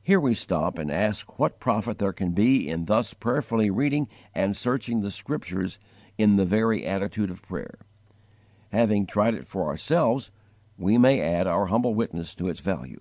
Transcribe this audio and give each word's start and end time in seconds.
Here 0.00 0.20
we 0.20 0.32
stop 0.32 0.78
and 0.78 0.92
ask 0.92 1.40
what 1.40 1.58
profit 1.58 1.98
there 1.98 2.12
can 2.12 2.30
be 2.30 2.68
in 2.68 2.84
thus 2.84 3.14
prayerfully 3.14 3.68
reading 3.68 4.06
and 4.32 4.56
searching 4.56 5.00
the 5.00 5.10
Scriptures 5.10 5.80
in 6.16 6.36
the 6.36 6.44
very 6.44 6.86
attitude 6.86 7.28
of 7.28 7.42
prayer. 7.42 7.80
Having 8.70 9.06
tried 9.06 9.34
it 9.34 9.44
for 9.44 9.66
ourselves, 9.66 10.30
we 10.76 10.98
may 10.98 11.20
add 11.20 11.48
our 11.48 11.66
humble 11.66 11.94
witness 11.94 12.32
to 12.36 12.46
its 12.46 12.60
value. 12.60 13.00